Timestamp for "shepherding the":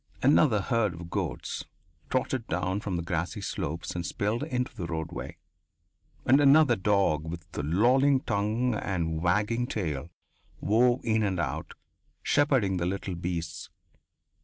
12.23-12.87